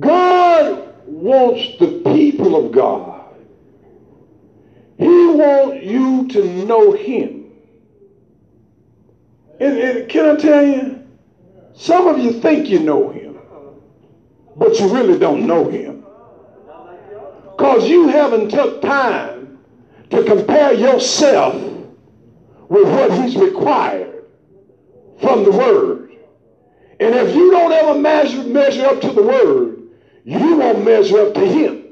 [0.00, 0.92] God
[1.24, 3.22] wants the people of God.
[4.98, 7.52] He wants you to know Him.
[9.60, 11.06] And, and can I tell you,
[11.74, 13.24] some of you think you know Him
[14.56, 16.04] but you really don't know him.
[17.56, 19.58] Because you haven't took time
[20.10, 21.54] to compare yourself
[22.68, 24.24] with what he's required
[25.20, 26.16] from the word.
[27.00, 29.73] And if you don't ever measure, measure up to the word,
[30.24, 31.84] you won't measure up to him.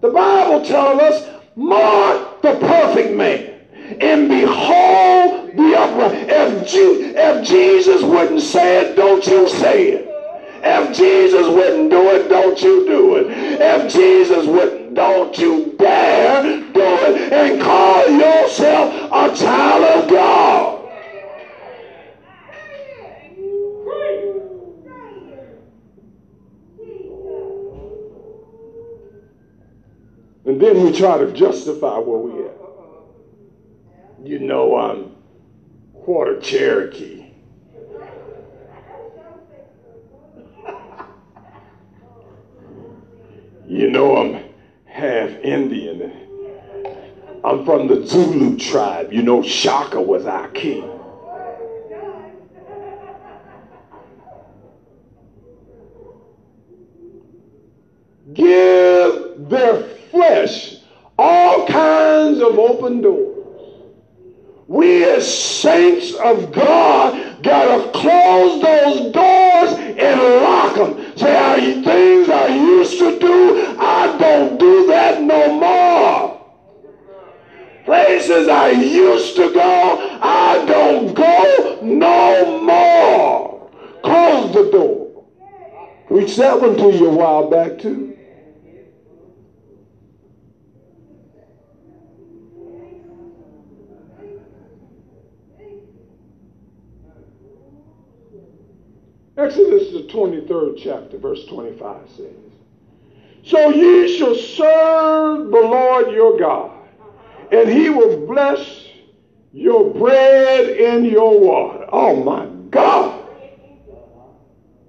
[0.00, 3.60] The Bible tells us, mark the perfect man
[4.00, 6.28] and behold the upright.
[6.28, 10.08] If, Je- if Jesus wouldn't say it, don't you say it.
[10.62, 13.26] If Jesus wouldn't do it, don't you do it.
[13.30, 20.75] If Jesus wouldn't, don't you dare do it and call yourself a child of God.
[30.46, 32.56] And then we try to justify where we are
[34.26, 35.14] you know I'm
[35.94, 37.26] quarter Cherokee.
[43.66, 44.44] you know I'm
[44.84, 46.12] half Indian.
[47.44, 49.12] I'm from the Zulu tribe.
[49.12, 50.90] You know Shaka was our king.
[58.32, 60.76] Give their flesh
[61.18, 63.34] all kinds of open doors.
[64.66, 71.16] We as saints of God gotta close those doors and lock them.
[71.16, 73.76] Say, are things I used to do?
[73.78, 76.32] I don't do that no more.
[77.84, 83.70] Places I used to go, I don't go no more.
[84.02, 85.24] Close the door.
[86.08, 88.16] Preached that one to you a while back too.
[99.38, 102.26] Exodus, the 23rd chapter, verse 25 says,
[103.44, 106.72] So ye shall serve the Lord your God,
[107.52, 108.86] and he will bless
[109.52, 111.86] your bread and your water.
[111.92, 113.24] Oh my God.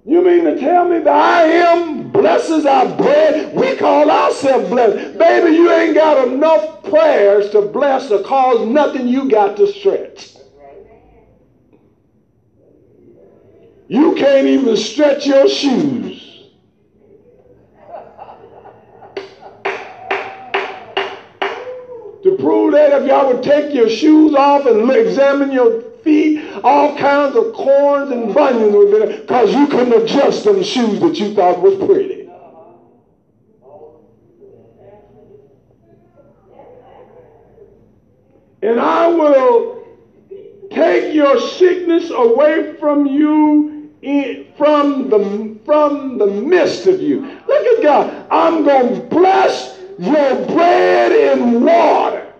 [0.06, 3.54] You mean to tell me that I am blesses our bread?
[3.54, 5.18] We call ourselves blessed.
[5.18, 10.37] Baby, you ain't got enough prayers to bless or cause nothing you got to stretch.
[13.88, 16.28] You can't even stretch your shoes.
[22.22, 26.96] to prove that, if y'all would take your shoes off and examine your feet, all
[26.98, 31.18] kinds of corns and bunions would be there because you couldn't adjust them shoes that
[31.18, 32.28] you thought was pretty.
[38.60, 39.84] And I will
[40.70, 43.77] take your sickness away from you
[44.56, 47.22] from the from the midst of you.
[47.46, 48.26] Look at God.
[48.30, 52.32] I'm to bless your bread and water.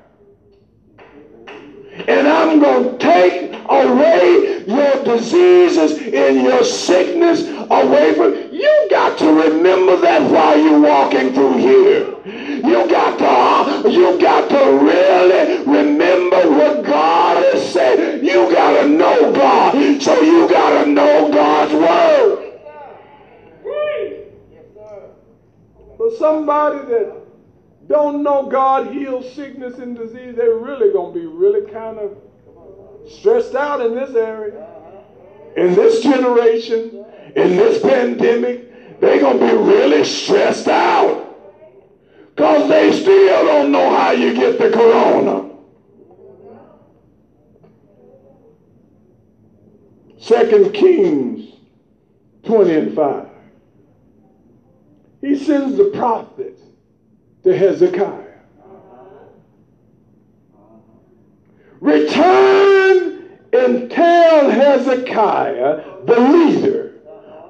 [2.06, 9.26] And I'm to take away your diseases and your sickness away from you got to
[9.26, 12.14] remember that while you're walking through here.
[12.24, 18.24] You got to uh, you got to really remember what God has said.
[18.24, 20.02] You got to know God.
[20.02, 22.44] So you got to know God's word.
[25.96, 27.14] For somebody that
[27.88, 32.16] don't know God heals sickness and disease, they're really going to be really kind of
[33.08, 34.66] stressed out in this area.
[35.56, 37.04] In this generation,
[37.38, 41.24] in this pandemic, they're going to be really stressed out.
[42.34, 45.48] Because they still don't know how you get the corona.
[50.18, 51.54] Second Kings
[52.44, 53.26] 20 and 5.
[55.20, 56.58] He sends the prophet
[57.44, 58.24] to Hezekiah.
[61.80, 66.87] Return and tell Hezekiah, the leader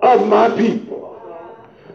[0.03, 1.21] of my people.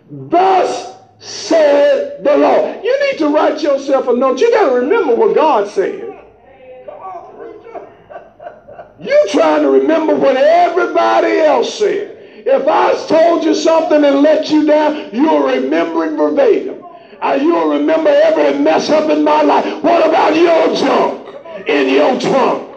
[0.09, 2.83] Thus said the Lord.
[2.83, 4.39] You need to write yourself a note.
[4.39, 6.01] You got to remember what God said.
[6.85, 7.87] Come on, preacher.
[8.99, 12.13] You trying to remember what everybody else said.
[12.45, 16.83] If I told you something and let you down, you'll remember it verbatim.
[17.21, 19.81] Uh, you'll remember every mess up in my life.
[19.81, 22.72] What about your junk in your trunk?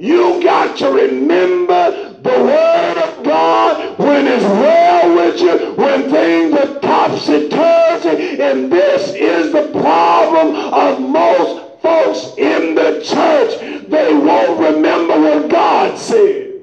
[0.00, 6.54] You got to remember the word of God when it's well with you, when things
[6.56, 8.40] are topsy-turvy.
[8.40, 13.60] And this is the problem of most folks in the church.
[13.90, 16.62] They won't remember what God said.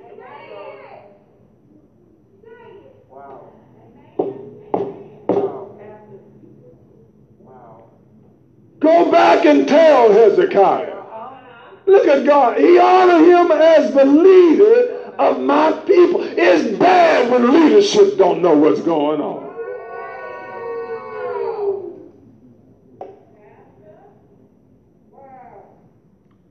[8.79, 10.96] Go back and tell Hezekiah.
[11.87, 12.57] Look at God.
[12.57, 16.21] He honored him as the leader of my people.
[16.21, 19.47] It's bad when leadership don't know what's going on.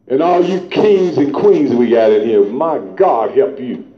[0.08, 3.92] And all you kings and queens we got in here, my God help you.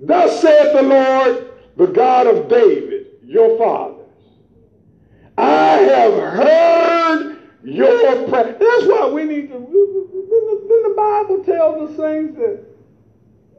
[0.00, 3.01] Thus saith the Lord, the God of David,
[3.32, 4.06] your fathers.
[5.38, 8.56] I have heard your prayer.
[8.60, 9.54] That's why we need to.
[9.54, 12.64] Then the Bible tells us things that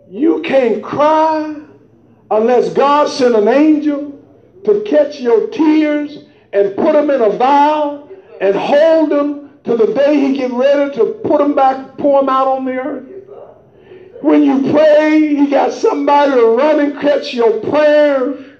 [0.10, 1.56] you can't cry
[2.30, 4.12] unless God sent an angel
[4.66, 6.20] to catch your tears
[6.54, 8.10] and put them in a vial
[8.40, 12.30] and hold them to the day he get ready to put them back, pour them
[12.30, 13.08] out on the earth.
[14.22, 18.53] When you pray, he got somebody to run and catch your prayers.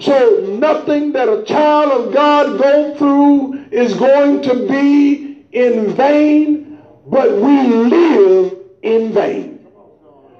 [0.00, 6.78] So nothing that a child of God go through is going to be in vain.
[7.06, 9.66] but we live in vain.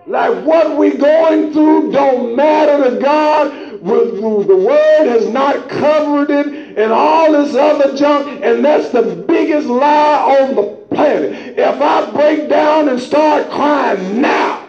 [0.07, 3.53] Like what we're going through don't matter to God.
[3.83, 9.69] The word has not covered it and all this other junk, and that's the biggest
[9.69, 10.63] lie on the
[10.95, 11.59] planet.
[11.59, 14.69] If I break down and start crying now,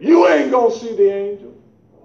[0.00, 1.47] you ain't gonna see the angel.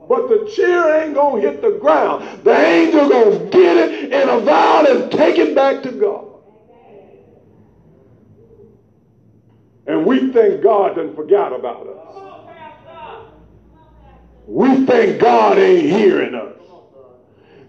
[0.08, 2.44] But the chair ain't gonna hit the ground.
[2.44, 6.26] The angel gonna get it in a vial and take it back to God.
[9.88, 12.04] And we think God done forgot about us.
[14.46, 16.58] We think God ain't hearing us.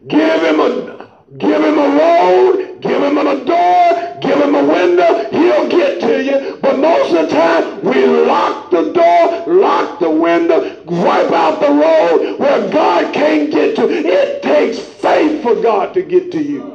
[0.09, 0.95] Give him a
[1.39, 6.22] give him a road, give him a door, give him a window, he'll get to
[6.22, 6.53] you.
[6.85, 12.39] Most of the time, we lock the door, lock the window, wipe out the road
[12.39, 13.89] where God can't get to.
[13.89, 16.74] It takes faith for God to get to you.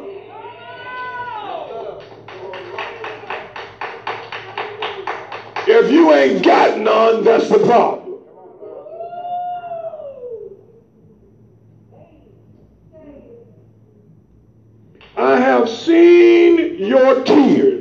[5.68, 8.24] If you ain't got none, that's the problem.
[15.16, 17.80] I have seen your tears.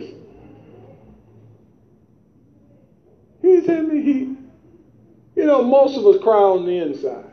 [3.49, 4.37] He said me, he,
[5.37, 7.25] you know, most of us cry on the inside.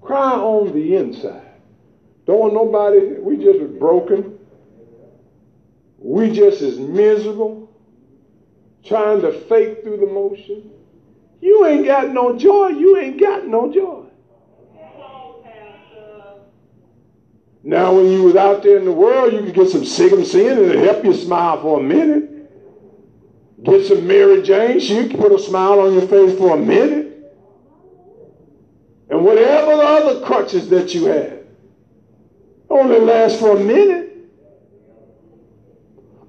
[0.00, 1.42] Cry on the inside.
[2.26, 4.38] Don't want nobody, we just broken.
[5.98, 7.70] We just as miserable,
[8.84, 10.70] trying to fake through the motion.
[11.40, 12.68] You ain't got no joy.
[12.68, 14.06] You ain't got no joy.
[17.64, 20.58] Now, when you was out there in the world, you could get some Seagram's Gin
[20.58, 22.28] and help you smile for a minute.
[23.62, 27.32] Get some Mary Jane, she could put a smile on your face for a minute.
[29.08, 31.38] And whatever the other crutches that you have
[32.68, 34.10] only lasts for a minute.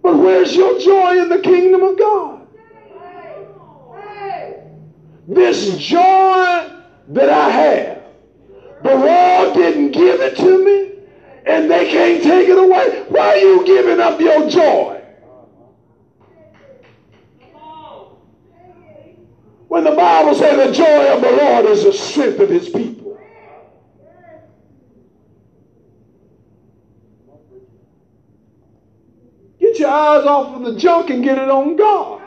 [0.03, 2.47] But where's your joy in the kingdom of God?
[5.27, 6.69] This joy
[7.07, 8.03] that I have,
[8.83, 10.92] the world didn't give it to me,
[11.45, 13.05] and they can't take it away.
[13.09, 15.01] Why are you giving up your joy?
[19.67, 23.19] When the Bible says the joy of the Lord is the strength of his people.
[29.59, 32.21] Get your eyes off of the junk and get it on God.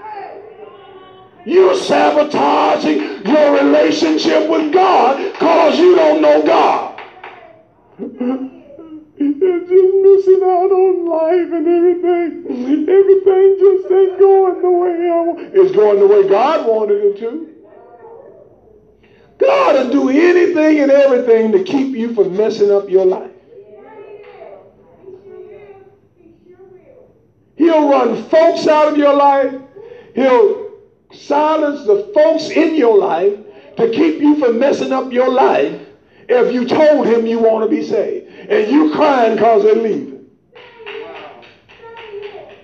[1.45, 7.01] You're sabotaging your relationship with God because you don't know God.
[9.47, 12.89] Just missing out on life and everything.
[12.89, 15.41] Everything just ain't going the way I want.
[15.55, 17.53] It's going the way God wanted it to.
[19.39, 23.31] God will do anything and everything to keep you from messing up your life.
[27.57, 29.55] He'll run folks out of your life.
[30.15, 30.73] He'll
[31.13, 33.39] silence the folks in your life
[33.77, 35.81] to keep you from messing up your life
[36.29, 38.16] if you told him you want to be saved.
[38.49, 40.27] And you crying because they're leaving.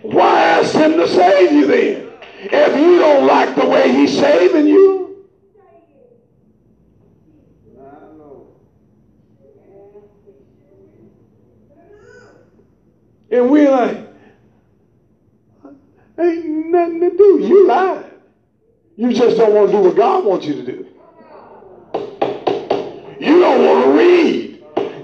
[0.02, 2.12] Why ask him to save you then?
[2.44, 5.26] If you don't like the way he's saving you.
[13.30, 14.02] And we're like,
[16.18, 17.38] Ain't nothing to do.
[17.42, 18.04] You lied.
[18.96, 20.86] You just don't want to do what God wants you to do.
[23.18, 24.51] You don't want to read.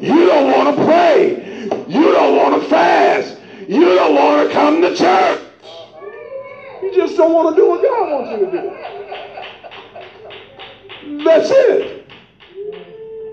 [0.01, 1.65] You don't want to pray.
[1.89, 3.37] You don't want to fast.
[3.69, 5.41] You don't want to come to church.
[6.83, 8.71] You just don't want to do what God wants you to do.
[11.25, 12.07] That's it.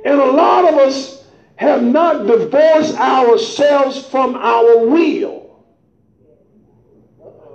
[0.06, 5.46] And a lot of us have not divorced ourselves from our will.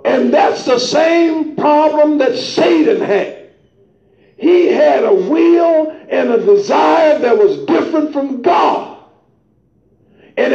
[0.03, 3.51] And that's the same problem that Satan had.
[4.37, 8.90] He had a will and a desire that was different from God.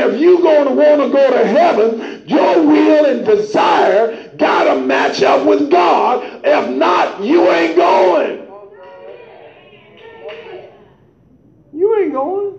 [0.07, 4.81] If you're going to want to go to heaven, your will and desire got to
[4.81, 6.43] match up with God.
[6.45, 8.47] If not, you ain't going.
[11.73, 12.59] You ain't going.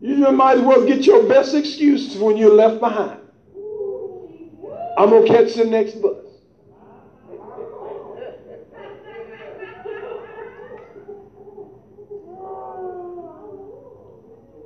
[0.00, 3.20] You might as well get your best excuse when you're left behind.
[4.98, 6.24] I'm going to catch the next bus.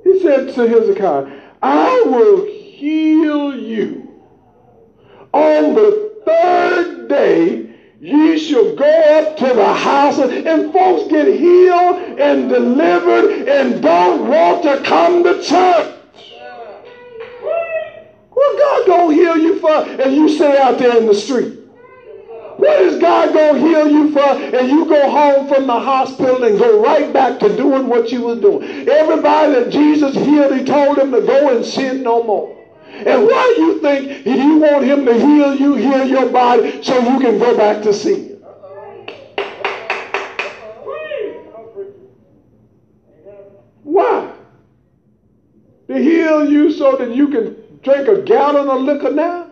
[0.03, 0.19] He
[0.55, 4.07] to Hezekiah, I will heal you.
[5.33, 7.69] On the third day,
[8.01, 14.29] Ye shall go up to the house, and folks get healed and delivered and don't
[14.29, 15.95] want to come to church.
[18.29, 21.58] What God gonna heal you for and you stay out there in the street?
[22.59, 26.59] What is God gonna heal you for and you go home from the hospital and
[26.59, 28.89] go right back to doing what you was doing?
[28.89, 32.53] Everybody that Jesus healed, he told them to go and sin no more.
[32.83, 36.99] And why do you think you want him to heal you, heal your body, so
[36.99, 38.43] you can go back to sin?
[43.83, 44.33] Why?
[45.87, 49.48] To heal you so that you can drink a gallon of liquor now?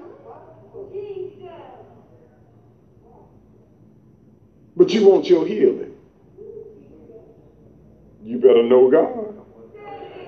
[4.78, 5.96] But you want your healing.
[8.24, 9.34] You better know God.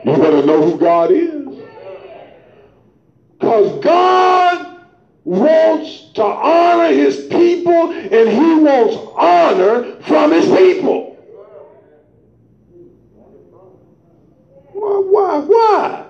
[0.03, 1.45] You better know who God is.
[3.37, 4.85] Because God
[5.23, 11.15] wants to honor his people and he wants honor from his people.
[14.73, 14.97] Why?
[15.11, 15.39] Why?
[15.45, 16.05] Why?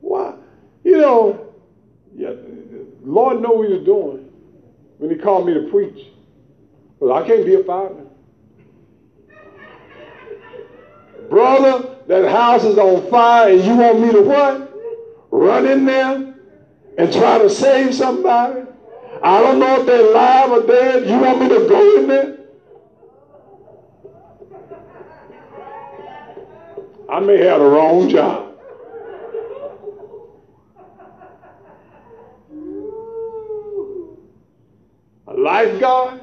[0.00, 0.34] Why?
[0.84, 1.54] You know,
[2.14, 2.34] yeah,
[3.02, 4.27] Lord know what he's doing
[4.98, 6.06] when he called me to preach.
[7.00, 8.06] But I can't be a fireman.
[11.30, 14.68] Brother, that house is on fire and you want me to what?
[15.30, 16.34] run in there
[16.98, 18.62] and try to save somebody.
[19.22, 21.08] I don't know if they're alive or dead.
[21.08, 22.38] You want me to go in there?
[27.10, 28.44] I may have the wrong job.
[35.26, 36.20] A lifeguard?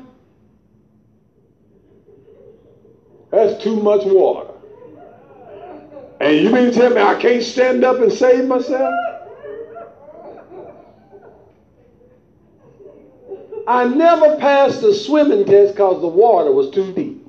[3.31, 4.51] That's too much water.
[6.21, 8.93] And you mean to tell me I can't stand up and save myself?
[13.67, 17.25] I never passed the swimming test because the water was too deep.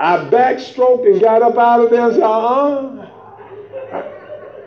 [0.00, 3.01] I backstroked and got up out of there and said, uh-uh.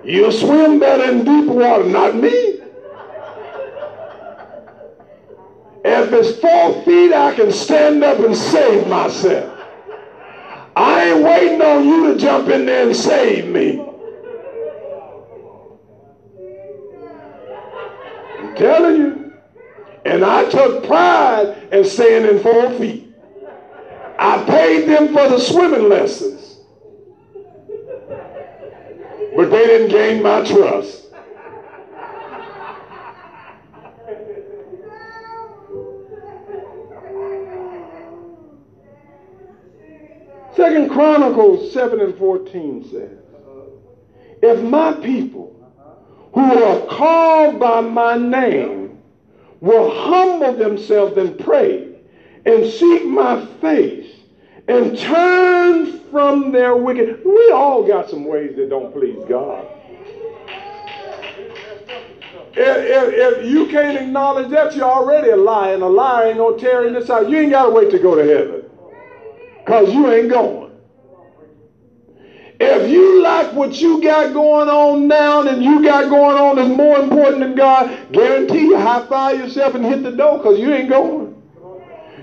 [0.06, 2.60] You'll swim better in deep water, not me.
[5.84, 9.52] If it's four feet, I can stand up and save myself.
[10.76, 13.80] I ain't waiting on you to jump in there and save me.
[18.40, 19.34] I'm telling you.
[20.06, 23.12] And I took pride in staying in four feet.
[24.20, 26.55] I paid them for the swimming lessons.
[29.36, 31.06] But they didn't gain my trust.
[40.56, 43.20] Second Chronicles 7 and 14 says,
[44.42, 45.52] If my people
[46.34, 49.02] who are called by my name
[49.60, 51.90] will humble themselves and pray
[52.46, 54.16] and seek my face
[54.68, 57.24] and turn from their wicked.
[57.24, 59.68] We all got some ways that don't please God.
[62.58, 66.38] If, if, if you can't acknowledge that, you're already a liar, and a liar ain't
[66.38, 67.30] gonna tear in this out.
[67.30, 68.64] You ain't gotta wait to go to heaven
[69.60, 70.72] because you ain't going.
[72.58, 76.70] If you like what you got going on now and you got going on is
[76.70, 80.74] more important than God, guarantee you high five yourself and hit the door because you
[80.74, 81.35] ain't going.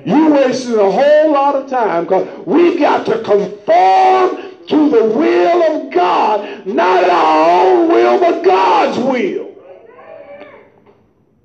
[0.04, 5.62] You wasting a whole lot of time because we've got to conform to the will
[5.62, 9.54] of God, not our own will, but God's will.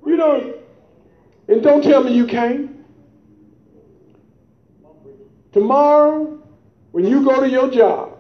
[0.06, 0.54] You know,
[1.48, 2.72] and don't tell me you can't.
[5.52, 6.42] Tomorrow,
[6.92, 8.18] when you go to your job,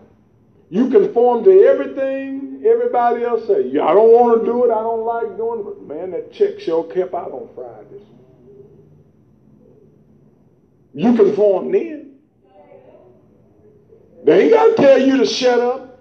[0.69, 3.69] you conform to everything everybody else say.
[3.69, 4.71] I don't want to do it.
[4.71, 5.63] I don't like doing it.
[5.63, 8.01] But man, that check show kept out on Fridays.
[10.97, 12.15] You conform then.
[14.25, 15.99] They ain't got to tell you to shut up.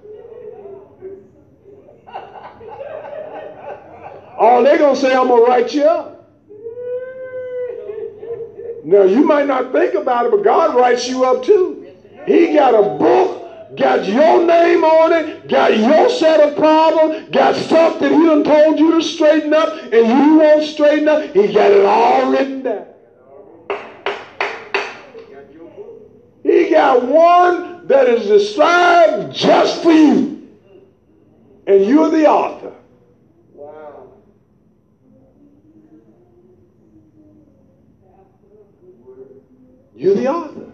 [4.39, 6.31] All they're going to say, I'm going to write you up.
[8.87, 11.95] Now, you might not think about it, but God writes you up too.
[12.27, 17.55] He got a book, got your name on it, got your set of problems, got
[17.55, 21.23] stuff that he done told you to straighten up, and you won't straighten up.
[21.35, 22.87] He got it all written down.
[26.47, 30.47] He got one that is described just for you.
[31.67, 32.73] And you're the author.
[33.55, 34.13] Wow.
[39.95, 40.73] You're the author.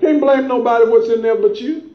[0.00, 1.91] Can't blame nobody what's in there but you.